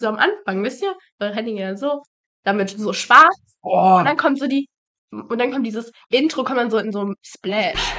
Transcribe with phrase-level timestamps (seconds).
[0.00, 0.94] so am Anfang, wisst ihr?
[1.18, 2.02] Weil Henning ja so,
[2.44, 3.36] damit so schwarz.
[3.62, 4.68] Oh, Und dann kommt so die,
[5.10, 7.94] und dann kommt dieses Intro, kommt dann so in so einem Splash.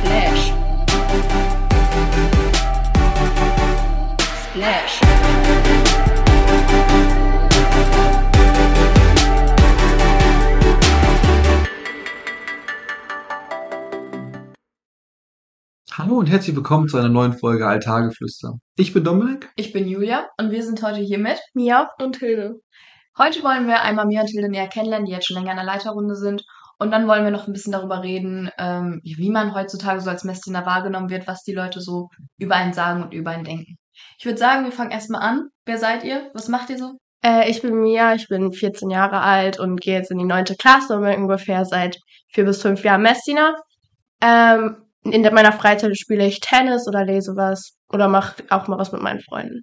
[0.00, 0.52] Splash.
[4.50, 6.13] Splash.
[15.96, 18.54] Hallo und herzlich willkommen zu einer neuen Folge Alltageflüster.
[18.76, 19.48] Ich bin Dominik.
[19.54, 21.38] Ich bin Julia und wir sind heute hier mit.
[21.54, 22.56] Mia und Hilde.
[23.16, 25.66] Heute wollen wir einmal Mia und Hilde näher kennenlernen, die jetzt schon länger in der
[25.66, 26.42] Leiterrunde sind.
[26.80, 30.24] Und dann wollen wir noch ein bisschen darüber reden, ähm, wie man heutzutage so als
[30.24, 33.76] Messdiener wahrgenommen wird, was die Leute so über einen sagen und über einen denken.
[34.18, 35.48] Ich würde sagen, wir fangen erstmal an.
[35.64, 36.28] Wer seid ihr?
[36.34, 36.94] Was macht ihr so?
[37.24, 40.56] Äh, ich bin Mia, ich bin 14 Jahre alt und gehe jetzt in die neunte
[40.56, 41.98] Klasse und bin ungefähr seit
[42.32, 43.54] vier bis fünf Jahren Messdiener.
[44.20, 48.78] Ähm, in der, meiner Freizeit spiele ich Tennis oder lese was oder mache auch mal
[48.78, 49.62] was mit meinen Freunden.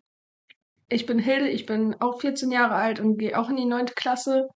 [0.89, 3.93] Ich bin Hilde, ich bin auch 14 Jahre alt und gehe auch in die neunte
[3.95, 4.47] Klasse.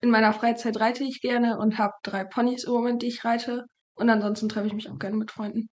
[0.00, 3.66] In meiner Freizeit reite ich gerne und habe drei Ponys im Moment, die ich reite.
[3.94, 5.68] Und ansonsten treffe ich mich auch gerne mit Freunden.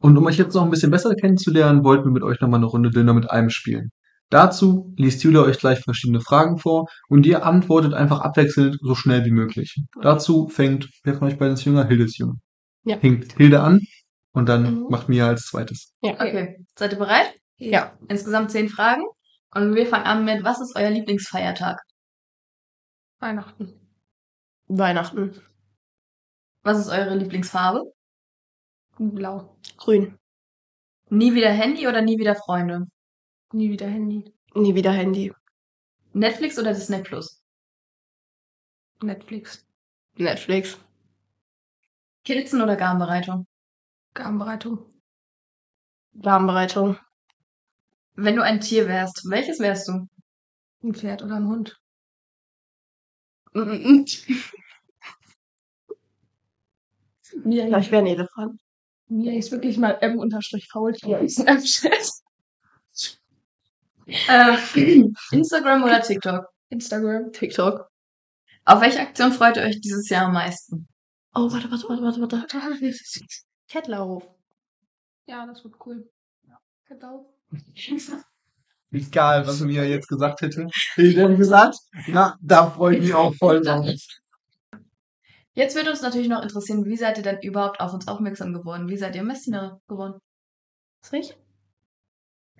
[0.00, 2.66] Und um euch jetzt noch ein bisschen besser kennenzulernen, wollten wir mit euch nochmal eine
[2.66, 3.90] Runde Dinner mit einem spielen.
[4.30, 9.24] Dazu liest Julia euch gleich verschiedene Fragen vor und ihr antwortet einfach abwechselnd so schnell
[9.24, 9.76] wie möglich.
[10.00, 11.86] Dazu fängt, wer von euch beiden ist jünger?
[11.86, 12.34] Hilde ist jünger.
[12.84, 12.98] Ja.
[12.98, 13.80] Fängt Hilde an
[14.32, 14.86] und dann Mhm.
[14.90, 15.94] macht Mia als zweites.
[16.02, 16.12] Ja.
[16.14, 16.64] Okay.
[16.78, 17.34] Seid ihr bereit?
[17.56, 17.96] Ja.
[18.08, 19.04] Insgesamt zehn Fragen.
[19.54, 21.80] Und wir fangen an mit, was ist euer Lieblingsfeiertag?
[23.20, 23.78] Weihnachten.
[24.68, 25.40] Weihnachten.
[26.62, 27.82] Was ist eure Lieblingsfarbe?
[28.98, 29.56] Blau.
[29.76, 30.18] Grün.
[31.10, 32.86] Nie wieder Handy oder nie wieder Freunde?
[33.52, 34.32] Nie wieder Handy.
[34.54, 35.32] Nie wieder Handy.
[36.14, 37.42] Netflix oder Disney Plus?
[39.02, 39.66] Netflix.
[40.16, 40.78] Netflix.
[42.24, 43.46] Kilzen oder Garnbereitung?
[44.14, 44.78] Garnbereitung.
[46.12, 46.98] Warmbereitung.
[48.14, 50.06] Wenn du ein Tier wärst, welches wärst du?
[50.82, 51.80] Ein Pferd oder ein Hund.
[57.44, 58.60] Mia, Ja, ich wäre ein Elefant.
[59.08, 61.20] Mia ist wirklich mal M unterstrich Faultier.
[64.28, 66.46] Ähm, Instagram oder TikTok?
[66.70, 67.32] Instagram.
[67.32, 67.88] TikTok.
[68.64, 70.88] Auf welche Aktion freut ihr euch dieses Jahr am meisten?
[71.34, 72.92] Oh, warte, warte, warte, warte, warte.
[73.68, 74.28] Kettlerhof.
[75.26, 76.10] Ja, das wird cool.
[76.48, 76.58] Ja.
[76.88, 77.32] Genau.
[78.92, 80.66] Egal, was Mia jetzt gesagt hätte.
[80.94, 81.76] Hilde hat gesagt,
[82.08, 83.88] na, da freue ich mich auch voll drauf.
[85.54, 88.88] Jetzt würde uns natürlich noch interessieren, wie seid ihr denn überhaupt auf uns aufmerksam geworden?
[88.88, 90.18] Wie seid ihr Messdiener geworden?
[91.02, 91.38] Ist richtig?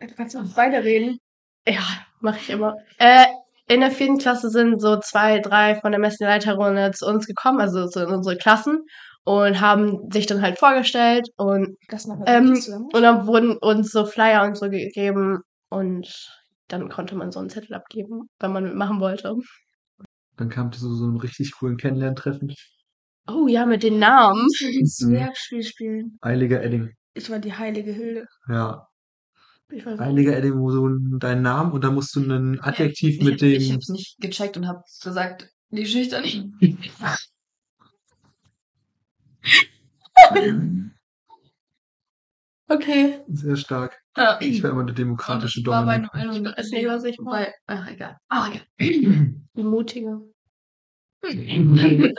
[0.01, 1.19] Du kannst auch beide reden.
[1.67, 1.83] Ja,
[2.21, 2.77] mache ich immer.
[2.99, 3.27] Äh,
[3.69, 7.87] in der vierten Klasse sind so zwei, drei von der Messenleiterrunde zu uns gekommen, also
[7.89, 8.85] zu unsere Klassen,
[9.25, 12.61] und haben sich dann halt vorgestellt und, Das Ähm,
[12.93, 16.29] und dann wurden uns so Flyer und so gegeben und
[16.69, 19.35] dann konnte man so einen Zettel abgeben, wenn man mitmachen wollte.
[20.37, 22.55] Dann kam zu so einem richtig coolen Kennenlerntreffen.
[23.29, 24.49] Oh ja, mit den Namen.
[24.85, 26.19] Zwergspiel spielen.
[26.25, 26.91] Heiliger Edding.
[27.15, 28.27] Ich war die heilige Hilde.
[28.49, 28.89] Ja.
[29.71, 29.85] Ich.
[29.87, 30.89] Heiliger Edding, wo so
[31.19, 33.75] deinen Namen und dann musst du ein Adjektiv ich, mit Ich dem.
[33.75, 36.25] hab's nicht gecheckt und hab gesagt, die schüchtern.
[42.69, 43.21] Okay.
[43.29, 44.01] Sehr stark.
[44.17, 44.39] Ja.
[44.41, 46.41] Ich war immer der demokratische war bei Dominik.
[46.41, 48.17] Und weiß nicht, was ich bei, ach, egal.
[48.29, 48.63] Ah, egal.
[49.57, 50.21] Die Mutige.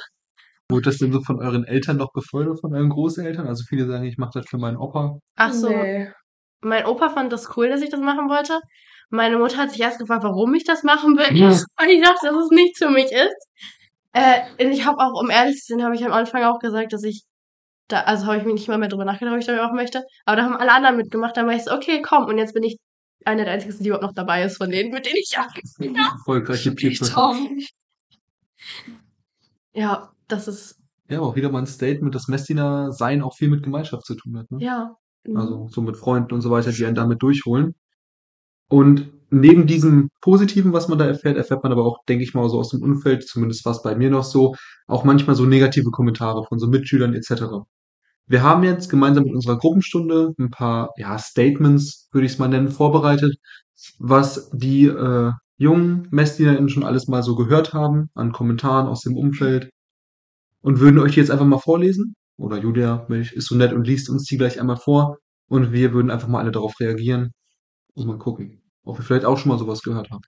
[0.69, 3.47] Wurde das denn so von euren Eltern noch befördert, von euren Großeltern?
[3.47, 5.19] Also viele sagen, ich mache das für meinen Opa.
[5.35, 5.69] Ach so.
[5.69, 6.11] Nee.
[6.61, 8.59] Mein Opa fand das cool, dass ich das machen wollte.
[9.09, 11.35] Meine Mutter hat sich erst gefragt, warum ich das machen will.
[11.35, 11.47] Ja.
[11.81, 13.47] Und ich dachte, dass es nichts für mich ist.
[14.13, 17.03] Äh, ich habe auch, um ehrlich zu sein, habe ich am Anfang auch gesagt, dass
[17.03, 17.23] ich
[17.87, 20.03] da, also habe ich mir nicht mal mehr drüber nachgedacht, ob ich da auch möchte.
[20.25, 21.35] Aber da haben alle anderen mitgemacht.
[21.35, 22.25] Dann war ich so, okay, komm.
[22.25, 22.77] Und jetzt bin ich
[23.25, 26.17] einer der einzigen, die überhaupt noch dabei ist von denen, mit denen ich abgespielt habe.
[26.17, 26.75] Erfolgreiche.
[26.75, 27.59] Tom.
[29.73, 33.49] Ja, das ist, Ja, aber auch wieder mal ein Statement, dass Messdiener sein auch viel
[33.49, 34.51] mit Gemeinschaft zu tun hat.
[34.51, 34.59] Ne?
[34.63, 34.95] ja.
[35.25, 35.37] Mhm.
[35.37, 37.75] Also so mit Freunden und so weiter, die einen damit durchholen.
[38.69, 42.47] Und neben diesem Positiven, was man da erfährt, erfährt man aber auch, denke ich mal,
[42.49, 44.55] so aus dem Umfeld, zumindest war es bei mir noch so,
[44.87, 47.65] auch manchmal so negative Kommentare von so Mitschülern etc.
[48.27, 52.47] Wir haben jetzt gemeinsam mit unserer Gruppenstunde ein paar ja, Statements, würde ich es mal
[52.47, 53.35] nennen, vorbereitet,
[53.99, 59.17] was die äh, jungen MessdienerInnen schon alles mal so gehört haben an Kommentaren aus dem
[59.17, 59.69] Umfeld
[60.61, 62.15] und würden euch die jetzt einfach mal vorlesen.
[62.37, 65.17] Oder Julia ist so nett und liest uns die gleich einmal vor
[65.47, 67.31] und wir würden einfach mal alle darauf reagieren
[67.93, 70.25] und mal gucken, ob ihr vielleicht auch schon mal sowas gehört habt.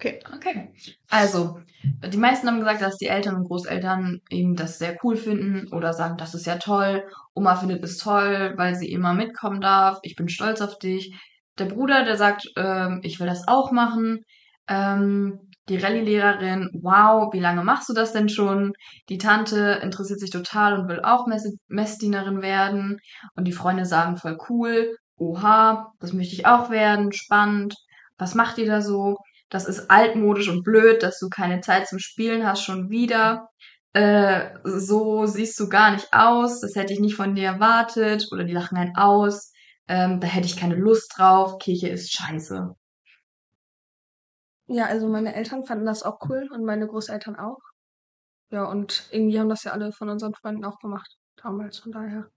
[0.00, 0.72] Okay, okay.
[1.10, 5.72] Also, die meisten haben gesagt, dass die Eltern und Großeltern eben das sehr cool finden
[5.72, 7.04] oder sagen, das ist ja toll.
[7.34, 9.98] Oma findet es toll, weil sie immer mitkommen darf.
[10.02, 11.14] Ich bin stolz auf dich.
[11.58, 14.20] der Bruder, der sagt, ähm, ich will das auch machen.
[14.68, 18.72] Ähm, die Rallye-Lehrerin, wow, wie lange machst du das denn schon?
[19.08, 22.98] Die Tante interessiert sich total und will auch Mess Messdienerin werden.
[23.34, 27.74] Und die Freunde sagen voll cool, oha, das möchte ich auch werden, spannend.
[28.18, 29.16] Was macht ihr da so?
[29.48, 33.48] Das ist altmodisch und blöd, dass du keine Zeit zum Spielen hast, schon wieder.
[33.94, 38.28] Äh, so siehst du gar nicht aus, das hätte ich nicht von dir erwartet.
[38.32, 39.52] Oder die lachen einen aus.
[39.88, 41.58] Ähm, da hätte ich keine Lust drauf.
[41.58, 42.74] Kirche ist scheiße.
[44.66, 47.58] Ja, also meine Eltern fanden das auch cool und meine Großeltern auch.
[48.50, 52.28] Ja, und irgendwie haben das ja alle von unseren Freunden auch gemacht damals, von daher.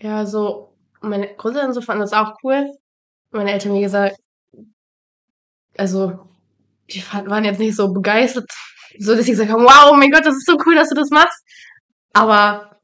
[0.00, 2.70] Ja, so, meine Großeltern so fanden das auch cool.
[3.30, 4.16] Meine Eltern, wie gesagt,
[5.76, 6.28] also,
[6.90, 8.50] die waren jetzt nicht so begeistert,
[8.98, 11.10] so dass sie gesagt haben, wow, mein Gott, das ist so cool, dass du das
[11.10, 11.42] machst.
[12.12, 12.76] Aber,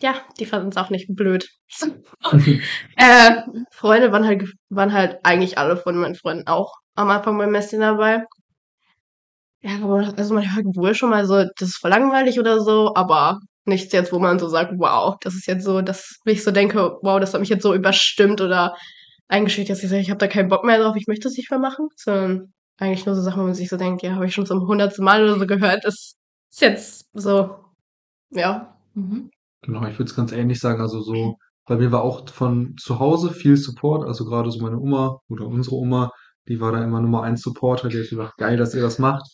[0.00, 1.48] ja, die fanden es auch nicht blöd.
[2.96, 3.42] äh,
[3.72, 7.80] Freunde waren halt, waren halt eigentlich alle von meinen Freunden auch am Anfang beim Messchen
[7.80, 8.24] dabei.
[9.60, 12.94] Ja, aber also man hört wohl schon mal so, das ist voll langweilig oder so,
[12.96, 16.50] aber nichts jetzt, wo man so sagt, wow, das ist jetzt so, dass ich so
[16.50, 18.74] denke, wow, das hat mich jetzt so überstimmt oder
[19.28, 21.50] eingeschüchtert, dass ich sage, ich habe da keinen Bock mehr drauf, ich möchte das nicht
[21.50, 24.34] mehr machen, sondern eigentlich nur so Sachen, wo man sich so denkt, ja, habe ich
[24.34, 26.16] schon zum hundertsten Mal oder so gehört, das
[26.50, 27.56] ist jetzt so,
[28.30, 28.76] ja.
[28.94, 29.30] Mhm.
[29.62, 30.80] Genau, ich würde es ganz ähnlich sagen.
[30.80, 31.36] Also so,
[31.66, 34.06] bei mir war auch von zu Hause viel Support.
[34.06, 36.10] Also gerade so meine Oma oder unsere Oma,
[36.48, 37.88] die war da immer Nummer eins Supporter.
[37.88, 39.24] Die hat gesagt, geil, dass ihr das macht.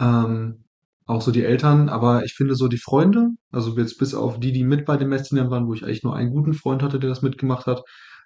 [0.00, 0.64] Ähm,
[1.06, 4.52] auch so die Eltern, aber ich finde so die Freunde, also jetzt bis auf die,
[4.52, 7.08] die mit bei den Messdienern waren, wo ich eigentlich nur einen guten Freund hatte, der
[7.08, 7.82] das mitgemacht hat,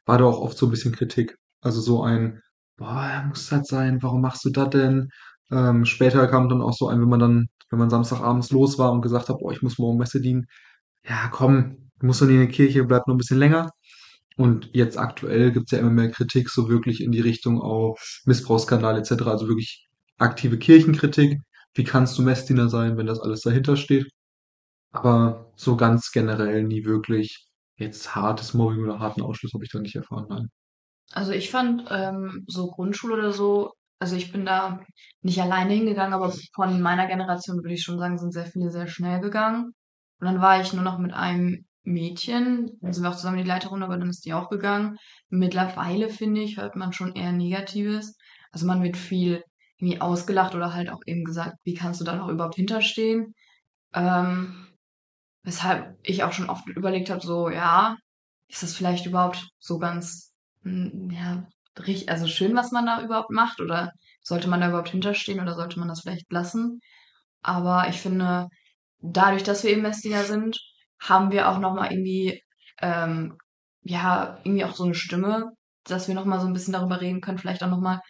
[0.07, 1.37] war da auch oft so ein bisschen Kritik.
[1.61, 2.41] Also so ein,
[2.77, 5.11] boah, muss das sein, warum machst du das denn?
[5.51, 8.93] Ähm, später kam dann auch so ein, wenn man dann, wenn man Samstagabends los war
[8.93, 10.47] und gesagt hat, boah, ich muss morgen Messe dienen,
[11.05, 13.71] ja, komm, du musst doch nicht in der Kirche, bleib noch ein bisschen länger.
[14.37, 18.99] Und jetzt aktuell gibt's ja immer mehr Kritik, so wirklich in die Richtung auch Missbrauchsskandal
[18.99, 19.89] etc., also wirklich
[20.19, 21.39] aktive Kirchenkritik.
[21.75, 24.09] Wie kannst du Messdiener sein, wenn das alles dahinter steht?
[24.93, 27.47] Aber so ganz generell nie wirklich
[27.83, 30.51] jetzt hartes Mobbing oder harten Ausschluss habe ich da nicht erfahren, nein.
[31.13, 34.81] Also ich fand ähm, so Grundschule oder so, also ich bin da
[35.21, 38.87] nicht alleine hingegangen, aber von meiner Generation würde ich schon sagen, sind sehr viele sehr
[38.89, 39.75] schnell gegangen.
[40.21, 43.45] Und dann war ich nur noch mit einem Mädchen, dann sind wir auch zusammen in
[43.45, 44.97] die Leiterrunde, aber dann ist die auch gegangen.
[45.29, 48.17] Mittlerweile, finde ich, hört man schon eher Negatives.
[48.53, 49.43] Also man wird viel
[49.79, 53.35] irgendwie ausgelacht oder halt auch eben gesagt, wie kannst du da noch überhaupt hinterstehen?
[53.95, 54.69] Ähm,
[55.43, 57.97] weshalb ich auch schon oft überlegt habe, so, ja,
[58.49, 61.47] ist das vielleicht überhaupt so ganz, hm, ja,
[61.79, 63.61] richtig, also schön, was man da überhaupt macht?
[63.61, 63.93] Oder
[64.23, 66.81] sollte man da überhaupt hinterstehen oder sollte man das vielleicht lassen?
[67.43, 68.49] Aber ich finde,
[69.01, 70.59] dadurch, dass wir eben Messdiener sind,
[71.01, 72.43] haben wir auch nochmal irgendwie,
[72.81, 73.39] ähm,
[73.83, 75.53] ja, irgendwie auch so eine Stimme,
[75.85, 78.01] dass wir nochmal so ein bisschen darüber reden können, vielleicht auch nochmal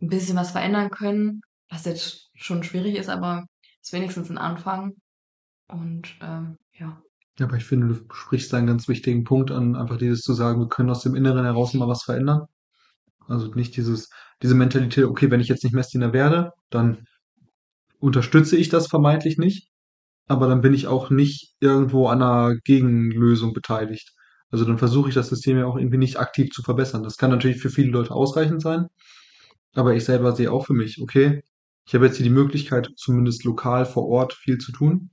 [0.00, 3.44] ein bisschen was verändern können, was jetzt schon schwierig ist, aber
[3.82, 4.94] ist wenigstens ein Anfang.
[5.70, 7.02] Und ähm, ja.
[7.38, 10.34] Ja, aber ich finde, du sprichst da einen ganz wichtigen Punkt an, einfach dieses zu
[10.34, 12.42] sagen, wir können aus dem Inneren heraus mal was verändern.
[13.28, 14.10] Also nicht dieses,
[14.42, 17.06] diese Mentalität, okay, wenn ich jetzt nicht Messdiener werde, dann
[17.98, 19.70] unterstütze ich das vermeintlich nicht,
[20.26, 24.12] aber dann bin ich auch nicht irgendwo an einer Gegenlösung beteiligt.
[24.50, 27.04] Also dann versuche ich das System ja auch irgendwie nicht aktiv zu verbessern.
[27.04, 28.88] Das kann natürlich für viele Leute ausreichend sein,
[29.74, 31.42] aber ich selber sehe auch für mich, okay,
[31.86, 35.10] ich habe jetzt hier die Möglichkeit, zumindest lokal vor Ort viel zu tun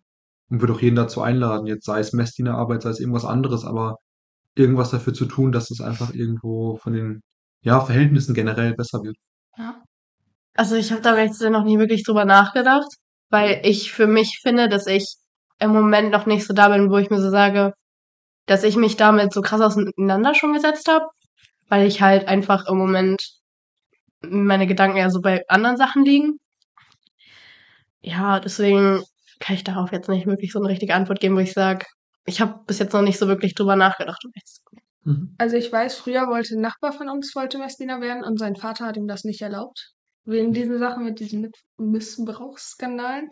[0.50, 3.98] und würde auch jeden dazu einladen, jetzt sei es Messdienerarbeit, sei es irgendwas anderes, aber
[4.56, 7.22] irgendwas dafür zu tun, dass es einfach irgendwo von den
[7.62, 9.18] ja, Verhältnissen generell besser wird.
[9.58, 9.82] Ja.
[10.56, 12.88] Also ich habe da jetzt noch nie wirklich drüber nachgedacht
[13.30, 15.16] weil ich für mich finde, dass ich
[15.60, 17.74] im Moment noch nicht so da bin, wo ich mir so sage,
[18.46, 21.06] dass ich mich damit so krass auseinander schon gesetzt habe,
[21.70, 23.22] weil ich halt einfach im Moment
[24.22, 26.40] meine Gedanken eher so bei anderen Sachen liegen.
[28.02, 29.04] Ja, deswegen
[29.40, 31.86] kann ich darauf jetzt nicht wirklich so eine richtige Antwort geben, wo ich sage,
[32.26, 34.24] ich habe bis jetzt noch nicht so wirklich drüber nachgedacht.
[35.04, 35.36] Mhm.
[35.38, 38.86] Also ich weiß, früher wollte ein Nachbar von uns wollte Messdiener werden und sein Vater
[38.86, 39.94] hat ihm das nicht erlaubt
[40.28, 43.30] wegen diesen Sachen mit diesen Missbrauchsskandalen.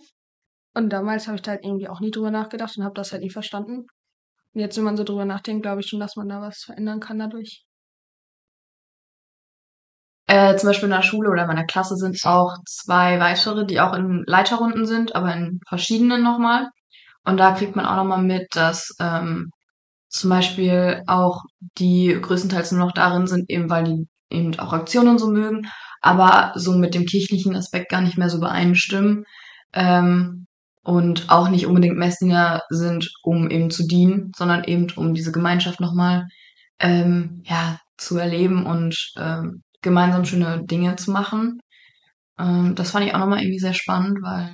[0.73, 3.21] Und damals habe ich da halt irgendwie auch nie drüber nachgedacht und habe das halt
[3.21, 3.85] nie verstanden.
[4.53, 7.01] Und jetzt, wenn man so drüber nachdenkt, glaube ich schon, dass man da was verändern
[7.01, 7.64] kann dadurch.
[10.27, 13.93] Äh, zum Beispiel in der Schule oder meiner Klasse sind auch zwei weitere, die auch
[13.93, 16.69] in Leiterrunden sind, aber in verschiedenen nochmal.
[17.23, 19.49] Und da kriegt man auch nochmal mit, dass ähm,
[20.09, 21.43] zum Beispiel auch
[21.77, 25.67] die größtenteils nur noch darin sind, eben weil die eben auch Aktionen so mögen
[26.05, 29.25] aber so mit dem kirchlichen Aspekt gar nicht mehr so übereinstimmen.
[29.73, 30.45] Ähm,
[30.83, 35.79] und auch nicht unbedingt Messdinger sind, um eben zu dienen, sondern eben um diese Gemeinschaft
[35.79, 36.27] nochmal
[36.79, 41.61] ähm, ja, zu erleben und ähm, gemeinsam schöne Dinge zu machen.
[42.37, 44.53] Ähm, das fand ich auch nochmal irgendwie sehr spannend, weil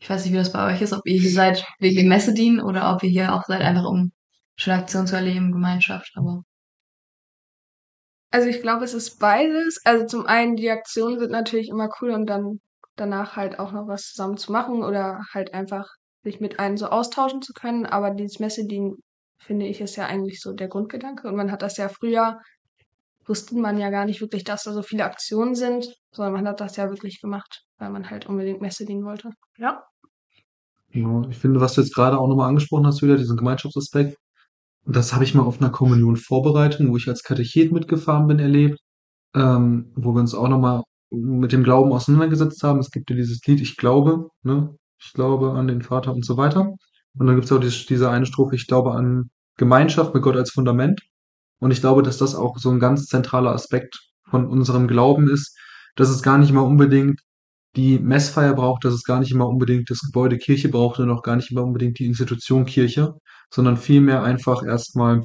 [0.00, 2.60] ich weiß nicht, wie das bei euch ist, ob ihr hier seid wegen dem Messedienen
[2.60, 4.12] oder ob ihr hier auch seid, einfach um
[4.56, 6.42] schöne Aktionen zu erleben, Gemeinschaft, aber.
[8.30, 9.80] Also ich glaube, es ist beides.
[9.84, 12.60] Also zum einen, die Aktionen sind natürlich immer cool und dann
[12.96, 15.86] danach halt auch noch was zusammen zu machen oder halt einfach
[16.24, 17.86] sich mit einem so austauschen zu können.
[17.86, 18.96] Aber dieses Messedienen,
[19.38, 21.28] finde ich, ist ja eigentlich so der Grundgedanke.
[21.28, 22.40] Und man hat das ja früher,
[23.26, 26.60] wusste man ja gar nicht wirklich, dass da so viele Aktionen sind, sondern man hat
[26.60, 29.30] das ja wirklich gemacht, weil man halt unbedingt Messe dienen wollte.
[29.58, 29.82] Ja.
[30.90, 34.18] Ja, ich finde, was du jetzt gerade auch nochmal angesprochen hast, wieder diesen Gemeinschaftsaspekt,
[34.84, 38.78] das habe ich mal auf einer Kommunionvorbereitung, wo ich als Katechet mitgefahren bin, erlebt,
[39.34, 42.80] ähm, wo wir uns auch nochmal mit dem Glauben auseinandergesetzt haben.
[42.80, 44.76] Es gibt ja dieses Lied, ich glaube, ne?
[44.98, 46.74] Ich glaube an den Vater und so weiter.
[47.18, 50.36] Und dann gibt es auch diese, diese eine Strophe, ich glaube an Gemeinschaft mit Gott
[50.36, 51.00] als Fundament.
[51.62, 55.56] Und ich glaube, dass das auch so ein ganz zentraler Aspekt von unserem Glauben ist,
[55.94, 57.20] dass es gar nicht mal unbedingt
[57.76, 61.22] die Messfeier braucht, dass es gar nicht immer unbedingt das Gebäude Kirche braucht und auch
[61.22, 63.14] gar nicht immer unbedingt die Institution Kirche,
[63.48, 65.22] sondern vielmehr einfach erstmal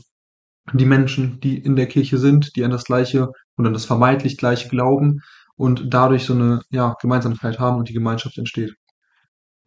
[0.74, 4.38] die Menschen, die in der Kirche sind, die an das gleiche und an das vermeintlich
[4.38, 5.22] gleiche glauben
[5.56, 8.76] und dadurch so eine ja, Gemeinsamkeit haben und die Gemeinschaft entsteht.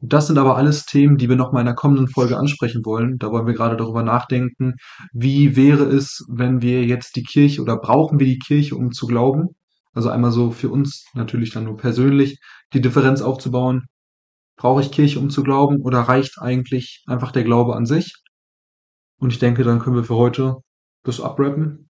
[0.03, 3.19] Das sind aber alles Themen, die wir noch mal in der kommenden Folge ansprechen wollen.
[3.19, 4.75] Da wollen wir gerade darüber nachdenken,
[5.13, 9.07] wie wäre es, wenn wir jetzt die Kirche oder brauchen wir die Kirche, um zu
[9.07, 9.49] glauben?
[9.93, 12.39] Also einmal so für uns natürlich dann nur persönlich
[12.73, 13.87] die Differenz aufzubauen.
[14.57, 18.15] Brauche ich Kirche, um zu glauben oder reicht eigentlich einfach der Glaube an sich?
[19.19, 20.57] Und ich denke, dann können wir für heute
[21.05, 21.90] das abrappen.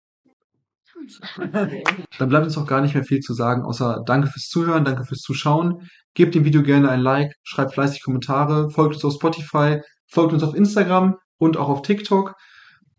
[2.18, 5.04] Dann bleibt uns auch gar nicht mehr viel zu sagen, außer danke fürs Zuhören, danke
[5.04, 5.88] fürs Zuschauen.
[6.14, 10.42] Gebt dem Video gerne ein Like, schreibt fleißig Kommentare, folgt uns auf Spotify, folgt uns
[10.42, 12.34] auf Instagram und auch auf TikTok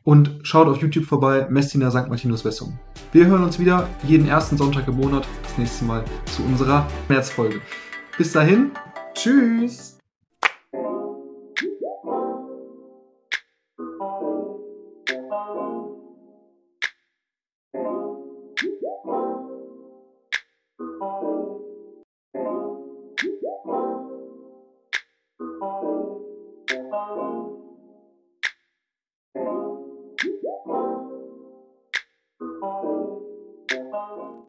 [0.03, 2.09] und schaut auf YouTube vorbei, Messina St.
[2.09, 2.77] Martinus Wessung.
[3.11, 7.61] Wir hören uns wieder jeden ersten Sonntag im Monat das nächste Mal zu unserer Märzfolge.
[8.17, 8.71] Bis dahin,
[9.13, 9.92] tschüss!